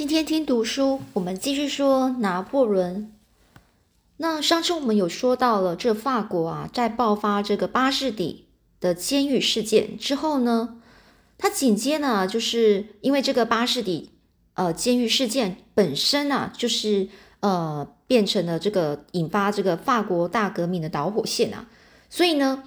[0.00, 3.12] 今天听读书，我们继续说拿破仑。
[4.16, 8.46] 那上次我们有说到了，这法国啊，在爆发这个巴士底
[8.80, 10.80] 的监狱事件之后呢，
[11.36, 14.12] 他紧接呢，就是因为这个巴士底
[14.54, 17.10] 呃监狱事件本身啊，就是
[17.40, 21.66] 呃变成了这个引发这个法国大革命的导火线啊，
[22.08, 22.64] 所以呢，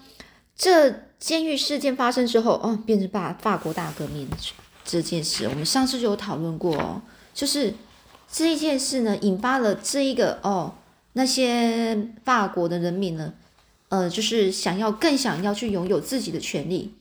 [0.56, 4.30] 这监狱事件发生之后，哦，变成法法国大革命
[4.86, 7.02] 这件事，我们上次就有讨论过哦。
[7.34, 7.74] 就是
[8.32, 10.76] 这一件事呢，引发了这一个哦，
[11.14, 13.34] 那些法国的人民呢，
[13.90, 16.94] 呃，就是想要更想要去拥有自己的权利，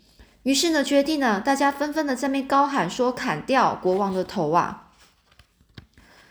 [0.45, 4.91] 于是呢，决定呢，大家纷纷的在那高喊说砍掉国王的头啊。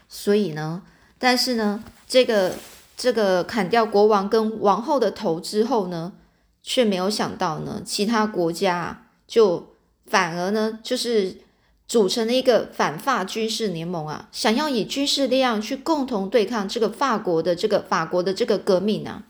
[0.10, 0.82] 所以呢，
[1.20, 2.56] 但是呢，这个
[2.98, 6.14] 这个砍掉国王跟王后的头之后呢，
[6.64, 9.76] 却没有想到呢，其他国家就
[10.08, 11.38] 反而呢，就是。
[11.92, 19.24] 组成了一个反法军事联盟啊，想要以军事力量去共同对抗这个法国的这个法国的这个革命啊。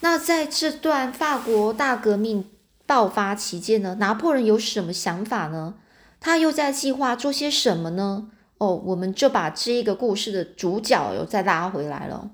[0.00, 2.48] 那在这段法国大革命
[2.86, 5.74] 爆发期间呢，拿破仑有什么想法呢？
[6.20, 8.30] 他又在计划做些什么呢？
[8.56, 12.30] 哦，我们就把这一个故事的主角又再拉回来了。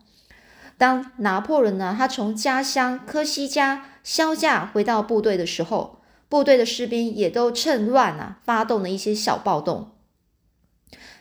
[0.76, 5.97] 当拿破仑呢，他从家乡科西嘉销假回到部队的时候。
[6.28, 9.92] 部队的士兵也都趁乱啊，发动了一些小暴动。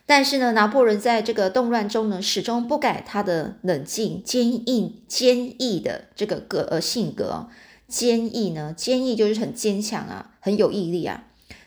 [0.05, 7.49] 但是呢，拿破仑在这个动乱中呢，始终不改他的冷静、坚硬、坚毅的这个个呃性格。
[7.87, 11.25] 坚毅呢，坚毅就是很坚强啊，很有毅力啊。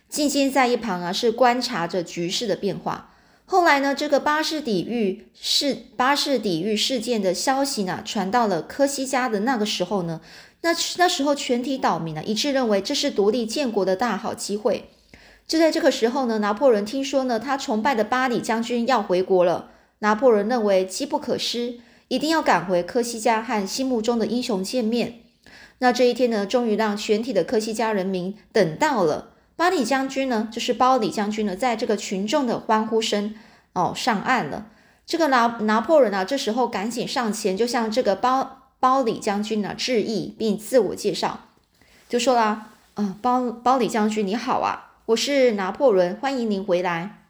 [0.08, 3.14] 静静在一旁啊，是观察着局势的变化。
[3.46, 10.20] 后来呢，这个巴士底狱事巴士底狱事件的消息呢，传到了科西嘉的那个时候呢。
[10.62, 14.90] 那那时候，全体岛民呢一致认为这是独立建国的大好机会。
[15.46, 19.70] 就在这个时候呢，拿破仑听说呢，他崇拜的巴里将军要回国了。
[20.00, 25.20] 拿破仑认为机不可失，一定要赶回科西嘉和心目中的英雄见面。
[25.78, 29.30] 那这一天呢，终于让全体的科西嘉人民等到了。
[29.56, 33.34] 巴里将军呢，就是包里将军呢，在这个群众的欢呼声
[33.72, 34.66] 哦上岸了。
[35.06, 38.58] 这个拿拿破仑啊，这时候赶紧上前，就像这个包。
[38.80, 41.40] 包里将军呢致意并自我介绍，
[42.08, 47.26] 就说啦：“啊，包包里将军你好啊，我是拿破仑，欢迎您回来。”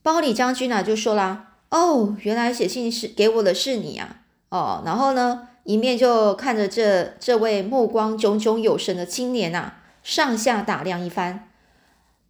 [0.00, 4.20] 包里将军呢就说啦：“哦，原来写信是给我的是你啊，
[4.50, 9.72] 哦，然后呢，一面就看着这这位目光炯炯有神的青年呐，
[10.04, 11.48] 上下打量一番。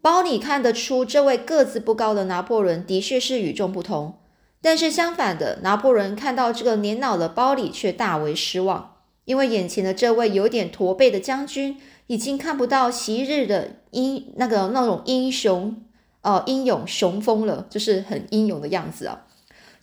[0.00, 4.18] 包里看得出，这位个子不高的拿破仑的确是与众不同。”
[4.64, 15.76] 但是相反的，拿破仑看到这个年老的包里却大为失望，因为眼前的这位有点驼背的将军已经看不到昔日的英那个那种英雄
[16.22, 19.26] 哦英勇雄风了，就是很英勇的样子啊。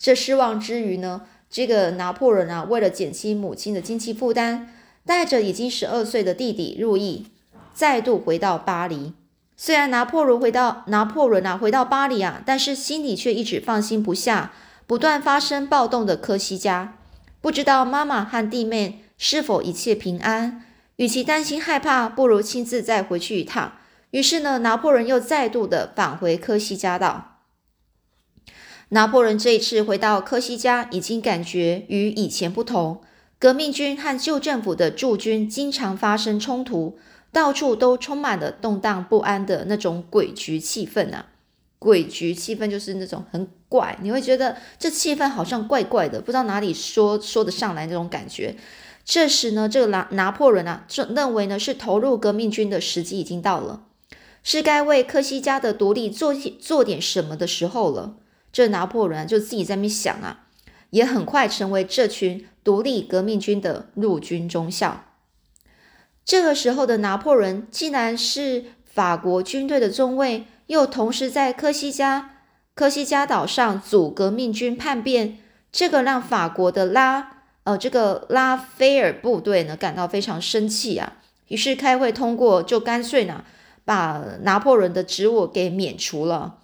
[0.00, 4.66] 这失望之余呢，这个拿破仑啊，为了减轻母亲的经济负担，
[5.06, 7.28] 带着已经十二岁的弟弟入役，
[7.72, 9.12] 再度回到巴黎。
[9.56, 14.52] 虽然拿破仑回到拿破仑啊回到巴黎啊，但是心里却一直放心不下。
[14.92, 16.98] 不断发生暴动的科西嘉，
[17.40, 20.66] 不知道妈妈和弟妹是否一切平安。
[20.96, 23.72] 与其担心害怕，不如亲自再回去一趟。
[24.10, 27.38] 于是呢，拿破仑又再度的返回科西嘉岛。
[28.90, 33.00] 拿破仑这一次回到科西嘉，已经感觉与以前不同。
[33.38, 36.98] 革命军和旧政府的驻军经常发生冲突，
[37.32, 41.28] 到处都充满了动荡不安的那种诡谲气氛啊！
[41.80, 43.48] 诡谲气氛就是那种很。
[43.72, 48.54] 怪，你会觉得这气氛好像怪怪的，不知道哪里说说得上来那种感觉。
[49.02, 53.84] 这时呢，这个拿拿破仑啊，就认为呢是投入革命军的时机已经到了，
[54.42, 58.16] 是该为科西嘉的独立做做点什么的时候了。
[58.52, 60.44] 这拿破仑就自己在那边想啊，
[60.90, 65.06] 也很快成为这群独立革命军的陆军中校。
[66.24, 72.28] 这个时候的拿破仑，既然是法国军队的中尉，又同时在科西嘉。
[72.74, 75.36] 科西嘉岛上阻革命军叛变，
[75.70, 81.18] 这个让法国的拉呃这个拉斐尔部队呢感到非常生气啊。
[81.48, 83.44] 于是开会通过，就干脆呢
[83.84, 86.58] 把拿破仑的职务给免除了。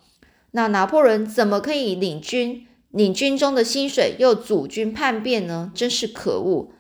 [0.53, 5.71] 那拿破仑怎么可以领军领军中的薪水又阻军叛变呢？
[5.75, 6.71] 真是可恶！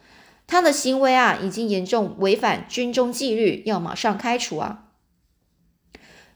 [0.47, 4.87] 他的行为啊已经严重违反军中纪律，要马上开除啊！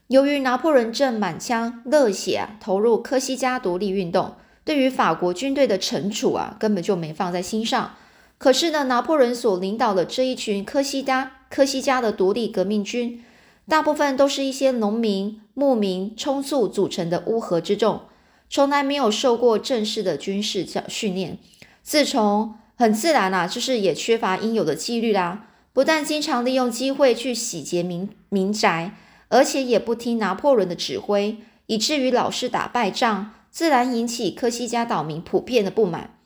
[0.07, 7.95] 由于拿破仑正满腔热血投入科西嘉独立运动，对于法国军队的惩处啊根本就没放在心上。
[8.37, 13.23] 可是呢，拿破仑所领导的这一群科西嘉科西嘉的独立革命军，
[13.69, 18.01] 大部分都是一些农民、牧民充簇组成的乌合之众，
[18.49, 21.37] 从来没有受过正式的军事教训练，
[21.81, 25.47] 自从很自然啦，就是也缺乏应有的纪律啦。
[25.71, 28.95] 不但经常利用机会去洗劫民民宅，
[29.33, 36.19] 而且也不听拿破仑的指挥，以至于老是打败仗，自然引起科西嘉岛民普遍的不满。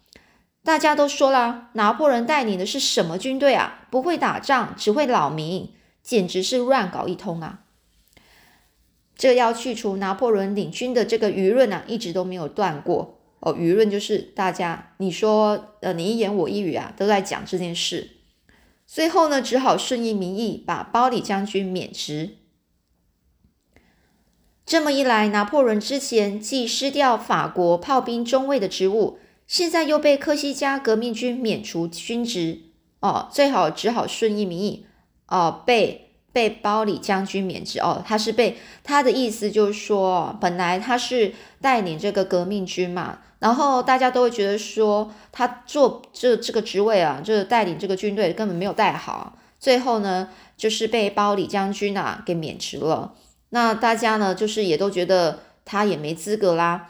[0.62, 3.88] 大家都说了，拿破仑带领的是什么军队啊？
[3.90, 5.70] 不会打仗，只会扰民，
[6.04, 7.62] 简直是乱搞一通啊！
[9.16, 13.56] 这要去除拿破仑领军的这个舆论啊，一直都没有断过哦。
[13.56, 18.10] 舆论就是大家你说呃你一言我一语啊，都在讲这件事。
[18.86, 22.40] 最后呢，只好顺应民意，把包里将军免职。
[24.68, 29.18] 这么一来，拿破仑之前既失掉法国炮兵中尉的职务。
[29.48, 32.64] 现在又被科西嘉革命军免除军职
[33.00, 34.86] 哦，最好只好顺应民意
[35.28, 38.04] 哦，被被包里将军免职哦。
[38.06, 50.28] 他是被他的意思就是说，本来他是带领这个革命军嘛，然后大家都会觉得说他做这这个职位啊，就是带领这个军队根本没有带好，最后呢
[50.58, 53.14] 就是被包里将军啊给免职了。
[53.50, 56.90] 那大家呢就是也都觉得他也没资格啦。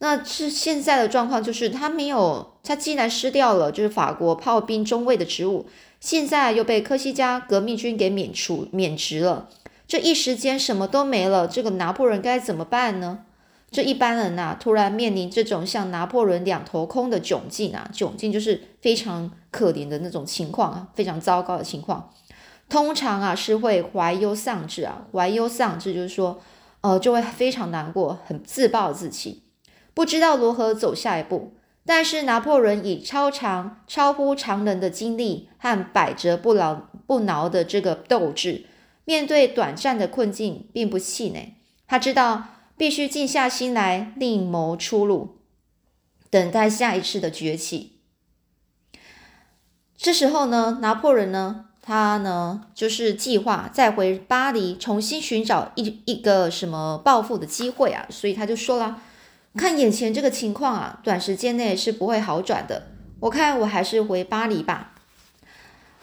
[0.00, 5.66] 那是现在的状况，就是他没有，他既然失掉了就是法国炮兵中尉的职务，
[5.98, 9.48] 现在又被科西嘉革命军给免除免职了，
[9.88, 13.24] 这一时间什么都没了，这个拿破仑该怎么办呢？
[13.70, 22.10] 这一般人呐，突然面临这种像拿破仑两头空的窘境啊，窘境就是非常可怜的那种情况啊，非常糟糕的情况，
[22.68, 26.40] 通常啊是会怀忧丧志啊，怀忧丧志就是说，
[26.82, 29.44] 呃，就会非常难过，很自暴自弃。
[29.94, 38.66] 不知道如何走下一步，但是拿破仑以超常、超乎常人的精力和百折不挠、不挠的这个斗志，
[39.04, 41.54] 面对短暂的困境，并不气馁。
[41.86, 45.38] 他知道必须静下心来，另谋出路，
[46.28, 48.00] 等待下一次的崛起。
[49.96, 59.00] 这时候呢，拿破仑呢，他呢，就是计划再回巴黎，重新寻找一一个什么报复的机会啊，所以他就说了。
[59.56, 62.88] 看眼前这个情况啊，短时间内是不会好转的。
[63.20, 64.92] 我看我还是回巴黎吧。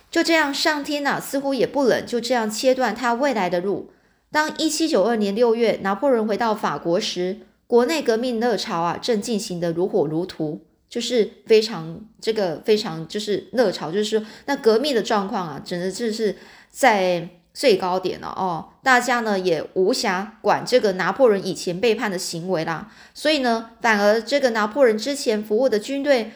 [0.10, 3.92] 就这样，上天呐，似乎也不冷，就这样切断他未来的路。
[4.32, 16.36] 当一七九二年六月，拿破仑回到法国时，国内革命热潮啊，正进行的如火如荼，就是非常这个非常就是热潮，就是说那革命的状况啊，真的就是
[16.70, 17.30] 在。
[17.56, 26.32] 最高点了哦，大家呢也无暇管这个拿破仑以前背叛的行为啦，所以呢，反而这个拿破仑之前服务的军队，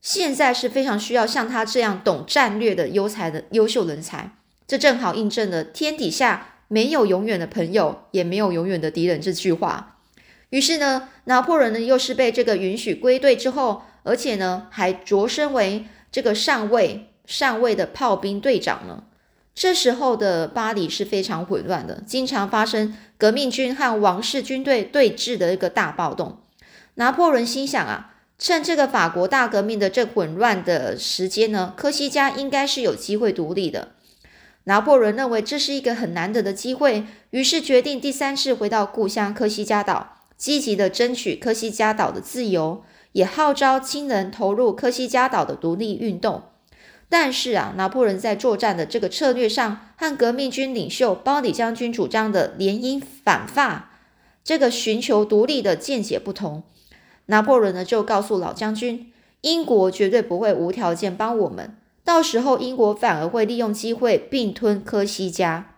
[0.00, 4.30] 现在是非常需要像他这样懂战略的优才的优秀人才。
[4.66, 9.93] 这正好印证了“天底下没有永远的朋友，也没有永远的敌人”这句话。
[10.54, 19.02] 于是呢，拿破仑呢又是被这个允许归队之后，而且呢还擢升为这个上尉上尉的炮兵队长呢。
[19.52, 26.38] 这时候的巴黎是非常混乱的，经常发生革命军和王室军队对峙的一个大暴动。
[26.94, 33.88] 拿破仑心想啊，趁这个法国大革命的这混乱的时间呢，科西嘉应该是有机会独立的。
[34.64, 42.82] 拿破仑认为这是一个很难得的机会，于是决定第三次回到故乡科西嘉岛，积极的争取科西嘉岛的自由，
[43.12, 46.42] 也号召亲人投入科西嘉岛的独立运动。
[47.08, 53.92] 但是啊，拿破仑在作战的这个策略上，和革命军领袖包里将军主张的联姻反法，
[54.44, 56.62] 这个寻求独立的见解不同。
[57.24, 59.10] 拿破仑呢，就告诉老将军，
[59.40, 61.74] 英国绝对不会无条件帮我们，
[62.04, 65.73] 到时候英国反而会利用机会并吞科西嘉。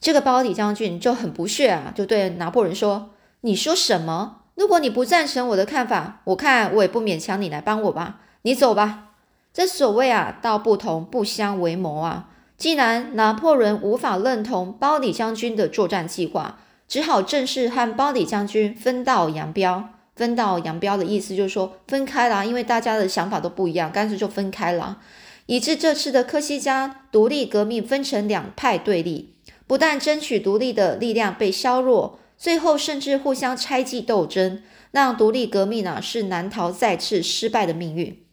[0.00, 3.10] 这个包里将军就很不屑啊，就对拿破仑说
[3.42, 4.42] ：“你说什么？
[4.54, 9.04] 如果你不赞成我的看法，我看我也不勉强你来帮我吧，你走吧。”
[9.52, 12.28] 这所谓啊，道不同不相为谋啊！
[12.56, 19.90] 既然拿破仑无法认同包里将军的作战计划，只好正式和包里将军分道扬镳。
[20.14, 24.98] 分道扬镳的意思就是说分开了，因为大家的想法都不一样，干脆就分开了，
[25.46, 29.34] 以致这次的科西嘉独立革命分成两派对立，
[29.68, 38.24] 不但争取独立的力量被削弱，最后甚至互相猜忌斗争，让独立革命啊是难逃再次失败的命运。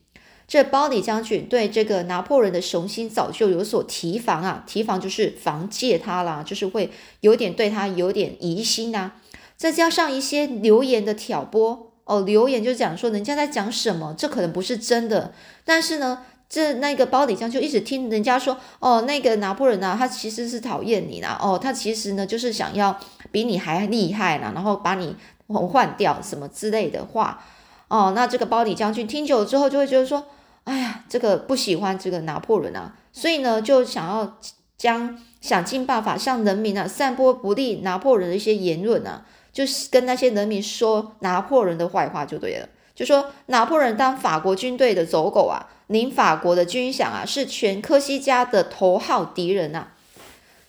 [0.47, 9.13] 这包里将军对这个拿破仑的雄心早就有所提防啊，提防就是防戒他啦，就是会有点对他有点疑心呐。
[9.57, 15.33] 再加上一些流言的挑拨哦，流言就讲说人家在讲什么，这可能不是真的。
[15.65, 22.97] 但是呢，这那个包里将就一直听人家说哦，那个拿破仑啊，他其实是讨厌你啦，哦，他其实呢就是想要
[23.31, 25.15] 比你还厉害呢，然后把你
[25.47, 27.43] 换掉什么之类的话，
[27.87, 30.25] 哦，那这个包底将军听久了之后就会觉得说，
[30.63, 34.37] 哎呀，这个不喜欢这个拿破仑啊，所以呢，就想要
[34.77, 42.69] 将想尽办法向人民啊散播不利拿破仑的一些言论啊，就是跟那些人民说拿破仑的坏话就对了。
[42.95, 49.89] 就说拿破仑当法国军队的走狗啊，您法国的军饷啊，是全科西嘉的头号敌人呐。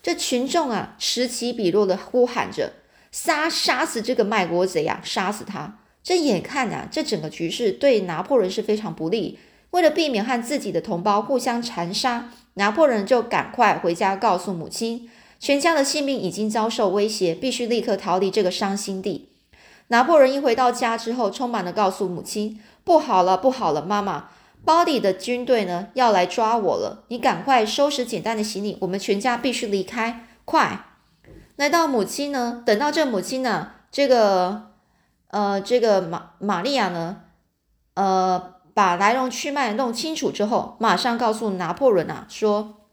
[0.03, 2.75] 这群众啊，此起彼落的呼喊着
[3.11, 9.39] ：“杀杀死这个卖国贼啊，杀死他！”这眼看啊，这整个局势对拿破仑是非常不利。
[9.71, 19.31] 为了避免和自己的同胞互相残杀，拿破仑就赶快回家告诉母亲，全家的性命已经遭受威胁，必须立刻逃离这个伤心地。
[19.89, 24.29] 拿破仑一回到家之后，充满了告诉母亲：“不好了，不好了，妈妈，
[24.67, 27.05] 包里的军队呢要来抓我了！
[27.09, 30.87] 你赶快收拾简单的行李，我们全家必须离开，快！”
[31.55, 34.73] 来到母亲呢，等到这母亲呢，这个
[35.29, 37.23] 呃，这个玛玛利亚呢，
[37.95, 42.89] 呃，把来龙去脉弄清楚之后，马上告诉拿破仑啊，说：“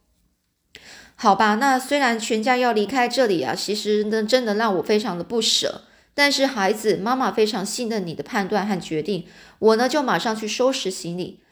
[1.16, 5.82] 好吧，那虽然全家要离开这里啊，其实呢，真的让我非常的不舍。”
[6.16, 9.26] 但是孩子，妈妈非常信任你的判断和决定。
[9.58, 11.43] 我呢，就马上去收拾行李。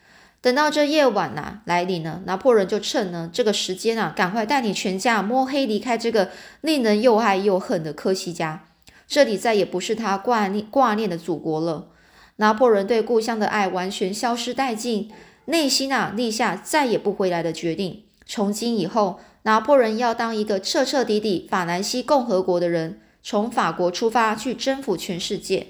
[0.42, 6.32] 等到这夜晚呐来临呢，拿破仑就趁呢这个时间啊，赶快带你全家摸黑离开这个
[6.62, 8.66] 令人又爱又恨的科西嘉。
[9.08, 11.90] 这里再也不是他挂念挂念的祖国了。
[12.38, 15.12] 拿破仑对故乡的爱完全消失殆尽，
[15.46, 18.04] 内心啊立下再也不回来的决定。
[18.26, 23.00] 从今以后，拿破仑要当一个彻彻底底法兰西共和国的人。
[23.24, 25.68] 从法国出发去征服全世界。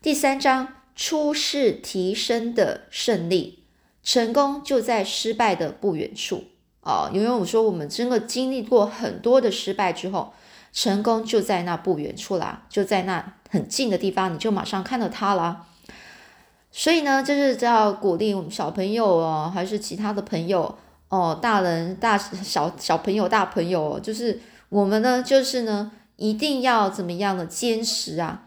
[0.00, 3.64] 第三章出世提升的胜利，
[4.02, 6.44] 成功就在失败的不远处
[6.82, 7.10] 哦。
[7.12, 10.32] 因为我说我们真的经历过很多的失败之后，
[10.72, 15.66] 成功就在那不远处啦，就在那很近的地方，你就马上看到它了。
[16.70, 25.92] 所以呢，就是要鼓励我们小朋友哦，还是其他的朋友哦，大人、大小小朋友、大朋友，就是我们呢，就是呢。
[26.16, 28.44] 一定要怎么样的坚持啊？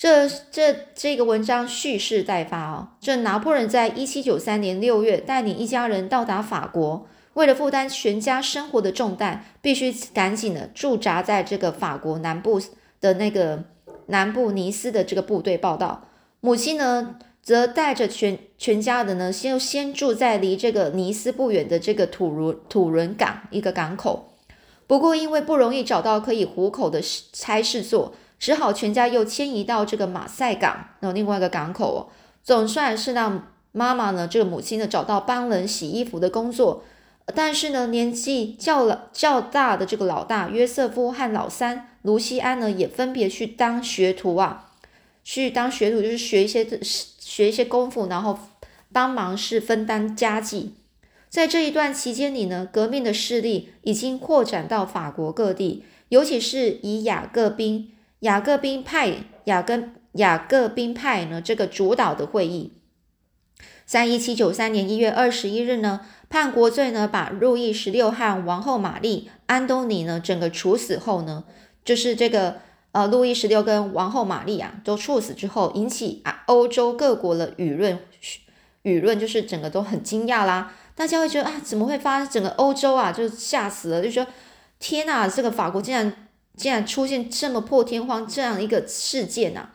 [0.00, 2.88] 这这这个文章蓄势待发哦。
[3.02, 12.58] 这拿破仑在一七九三年六月带领一家人到达法国，为了负担全家生活的重担，必须赶紧的驻扎在这个法国南部
[12.98, 13.64] 的那个
[14.06, 16.08] 南部尼斯的这个部队报道。
[16.40, 24.38] 母亲呢，则带着全全家人呢，先先住在离这个尼斯不远的这个土伦土伦港一个港口。
[24.86, 27.02] 不过，因为不容易找到可以糊口的
[27.34, 32.08] 差事做，只好全家又迁移到这个马赛港，然后另外一个港口哦。
[32.42, 36.82] 总算是让妈妈呢，这个母亲呢，找到帮人洗衣服的工作。
[37.32, 44.72] 但是呢，年纪较老较大的这个老大约瑟夫和老三卢西安呢，也分别去当学徒啊，
[45.22, 48.36] 去当学徒就是学一些学一些功夫，然后
[48.90, 50.74] 帮忙是分担家计。
[51.28, 62.72] 在这一段期间里呢，革命的势力已经扩展到法国各地，尤其是以雅各宾、雅各宾派、雅各雅各宾派呢这个主导的会议，
[63.84, 71.44] 在一七九三年一月二十一日呢，叛国罪呢，把路易十六和王后玛丽、安东尼呢整个处死后呢，
[71.84, 72.56] 就是这个
[72.92, 77.98] 呃，路易十六跟王后玛丽啊都处死之后，引起啊欧洲各国的舆论
[78.82, 80.74] 舆论就是整个都很惊讶啦。
[80.94, 82.28] 大家会觉得啊，怎么会发生？
[82.28, 84.26] 整个欧洲啊，就吓死了，就说
[84.78, 86.28] 天呐，这个法国竟然
[86.60, 89.70] 竟然出现这么破天荒这样一个事件呐！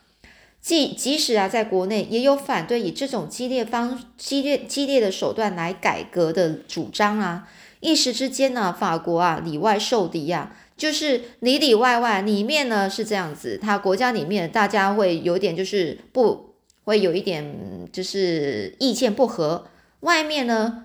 [0.61, 7.49] 即即使啊，在国内也有反对以这种激烈方激烈激烈的手段来改革的主张啊。
[7.79, 19.67] 一时之间呢，法国啊里外受敌呀，就是里里外外里面呢是这样子，他国家里面大家会有点就是不会有一点就是意见不合，
[20.01, 20.83] 外面呢。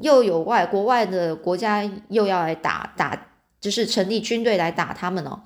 [0.00, 3.27] 又有外国外的国家又要来打打，
[3.60, 5.42] 就是成立军队来打他们哦。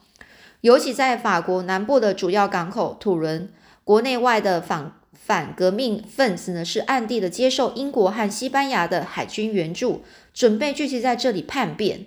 [0.60, 3.52] 尤其在法国南部的主要港口土伦，
[3.84, 10.02] 国内外的反反革命分子呢是暗地的接受英国和西班牙的海军援助，
[10.32, 12.06] 准备聚集在这里叛变。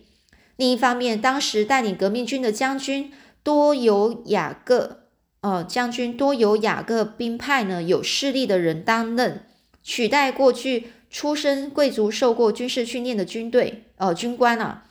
[0.55, 3.11] 另一方面，当时带领革命军的将军
[3.43, 4.99] 多由雅各，
[5.41, 9.43] 呃，将军多由雅各兵派呢有势力的人担任，
[9.83, 10.87] 取代过去。
[11.07, 14.83] 出身贵族、受过军事训练的军队，呃，军官啊，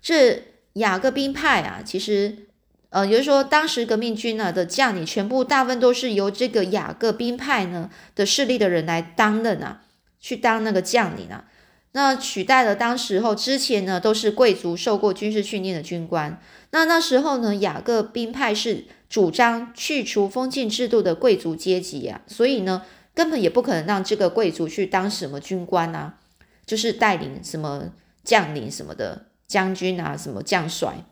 [0.00, 0.44] 这
[0.78, 2.46] 雅各宾派啊，其实，
[2.90, 9.82] 呃，也就是说，当时革命军呢的将领，全部大部分都是由这个雅各宾派呢的势力的人来担任啊，
[10.18, 11.44] 去当那个将领啊，
[11.92, 22.82] 那取代了当时候之前呢都是贵族受过军事训练的军官，那那时候呢，雅各宾派是主张去除封建制度的贵族阶级啊，所以呢，
[23.14, 26.14] 根本也不可能让这个贵族去当什么军官啊，
[26.66, 27.88] 就是带领什么
[28.22, 31.04] 将领什么的将军啊，什么将帅，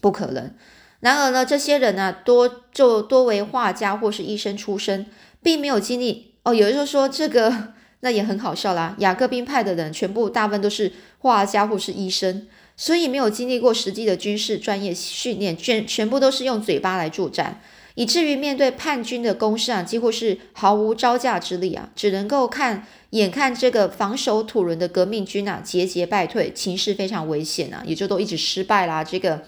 [0.00, 0.54] 不可能。
[1.00, 5.06] 然而呢，这些人呢，多就多为画家或是医生出身，
[5.42, 6.54] 并没有经历哦。
[6.54, 8.94] 有人就说这个， 那也很好笑啦。
[8.98, 12.46] 雅各宾派的人全部大部分都是画家或是医生。
[12.76, 17.60] 所以没有经历过实际的军事专业训练，全全部都是用嘴巴来作战，
[17.98, 29.02] 以至于面对叛军的攻势啊，几乎是毫无招架之力啊，只能够看眼看这个防守土伦的革命军啊节节败退，情势非常危险啊，也就都一直失败啦。
[29.02, 29.42] 这个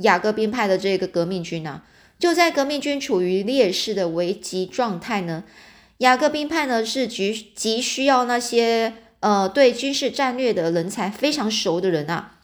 [0.00, 1.84] 雅各宾派的这个革命军啊，
[2.18, 5.44] 就在革命军处于劣势的危急状态呢，
[5.98, 12.34] 雅各宾派呢是急急需要那些呃对军事战略的人才非常熟的人啊。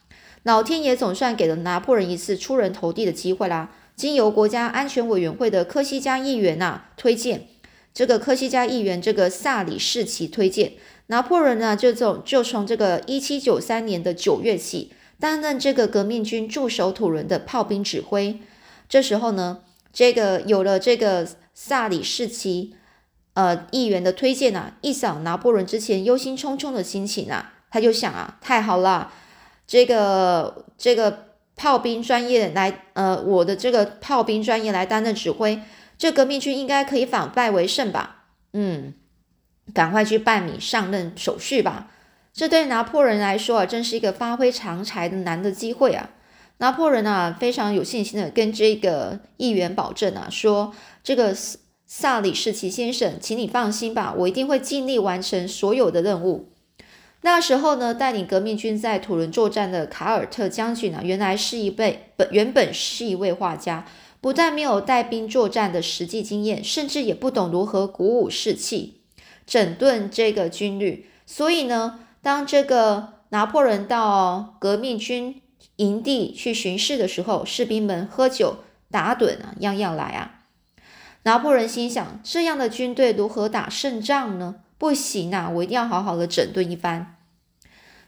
[0.45, 3.71] 老天爷总算给了拿破仑一次出人头地的机会啦！
[3.95, 7.47] 经由国家安全委员会的科西嘉议员呐推荐，
[7.95, 10.73] 这个科西嘉议员这个萨里士奇推荐
[11.07, 18.41] 拿破仑呢，就从就从这个一七九三年的九月起担任这个革命军驻守土伦的炮兵指挥。
[18.89, 19.61] 这时候呢，
[19.93, 22.75] 这个有了这个萨里士奇
[23.35, 29.13] 呃议员的推荐啊，一扫拿破仑之前忧心忡忡的心情啊，他就想啊，太好了。
[29.67, 31.32] 这个这个
[31.63, 35.61] 炮兵专业来，呃，我的这个炮兵专业来担任指挥，
[35.97, 38.25] 这革命军应该可以反败为胜吧？
[38.53, 38.95] 嗯，
[39.73, 41.89] 赶快去办理上任手续吧。
[42.33, 46.11] 这对拿破仑来说啊，真是一个发挥长才的难得机会啊！
[46.59, 51.33] 拿破仑啊，非常有信心的跟这个议员保证啊，说这个
[51.87, 56.52] 萨里士奇先生，请你放心吧，我一定会尽力完成所有的任务。
[57.25, 63.87] 那时候呢，带领革命军在土伦作战的卡尔特将军啊，原来是一位本原本是一位画家，
[64.21, 69.03] 不但没有带兵作战的实际经验，甚至也不懂如何鼓舞士气、
[69.47, 71.07] 整顿这个军旅。
[71.25, 75.41] 所以呢，当这个拿破仑到革命军
[75.77, 80.41] 营地去巡视的时候，士兵们喝酒打盹啊，样样来啊。
[81.23, 84.57] 拿破仑心想：这样的军队如何打胜仗呢？
[84.83, 85.49] 不行啊！
[85.49, 87.15] 我一定要好好的整顿一番。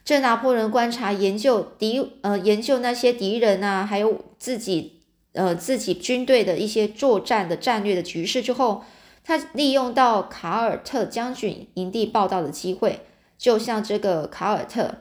[0.04, 5.02] 这拿破仑观察研究敌呃研究那些敌人啊，还有自己
[5.34, 8.82] 呃自己军队的一些作战的战略的局势之后，
[9.22, 13.06] 他利用到卡尔特将军营地报道的机会，
[13.38, 14.92] 就像这个卡尔特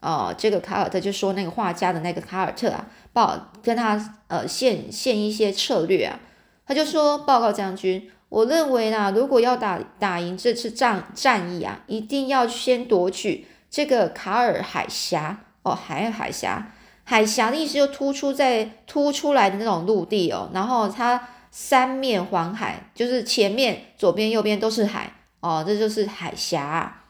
[0.00, 6.20] 啊，这个卡尔特就说那个画家的那个卡尔特啊，报跟他呃献献一些策略啊，
[6.66, 8.10] 他就说报告将军。
[8.30, 16.72] 我认为呢，如果要打打赢这次战战役啊，一定要先夺取这个卡尔海峡哦，海尔海峡，
[17.04, 27.02] 海峡的意思就突出在突出来的那种陆地哦，然后它三面环海，就是前面、左边、右边都是海哦，这就是海峡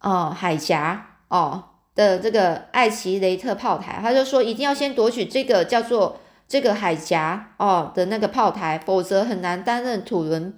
[0.00, 6.20] 哦，海峡哦的这个艾奇雷特炮台，他就说一定要先夺取这个叫做。
[6.48, 10.54] 这个海峡哦的那个炮台，否则很难担任土伦，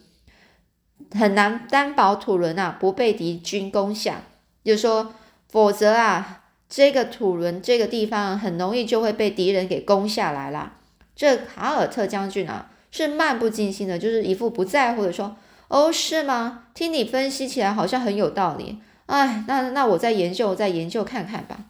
[1.12, 4.22] 很难担保土伦啊不被敌军攻下。
[4.64, 5.14] 就说，
[5.48, 10.74] 否则啊，这个土伦这个地方很容易就会被敌人给攻下来啦。
[11.16, 15.36] 这卡尔特将军啊，是漫不经心的，就是一副不在乎的说
[15.68, 16.64] ：“哦，是吗？
[16.74, 18.82] 听你分析起来好像很有道理。
[19.06, 21.64] 哎，那那我再研究，再研究看看吧。”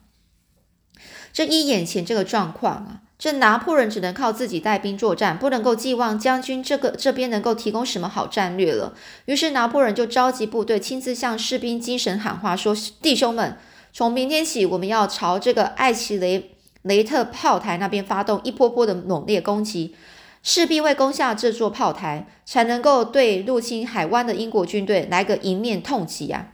[1.32, 3.02] 这一眼前这个状况啊。
[3.18, 8.94] 这拿破仑只能靠自己带兵作战，不能够寄望将军这个这边能够提供什么好战略了。
[9.24, 13.56] 于是拿破仑就召集部队，亲自向士兵精神喊话，说：“弟兄们，
[13.92, 16.52] 从明天起，我们要朝这个艾奇雷
[16.82, 19.96] 雷特炮台那边发动一波波的猛烈攻击，
[20.44, 26.52] 势必会攻下这座炮台，才能够对入侵海湾的英国军队来个迎面痛击啊！”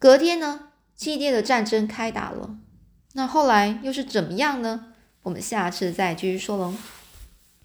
[0.00, 2.56] 隔天呢，激烈的战争开打了。
[3.12, 4.86] 那后来又是怎么样呢？
[5.22, 6.74] 我们下次再继续说喽。